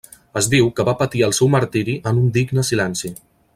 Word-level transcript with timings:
Es 0.39 0.45
diu 0.53 0.71
que 0.79 0.85
va 0.87 0.95
patir 1.01 1.21
el 1.27 1.35
seu 1.41 1.51
martiri 1.57 1.97
en 2.13 2.25
un 2.25 2.35
digne 2.39 2.65
silenci. 2.73 3.15